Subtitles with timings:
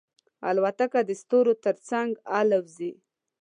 [0.49, 2.09] الوتکه د ستورو تر څنګ
[2.39, 2.91] الوزي.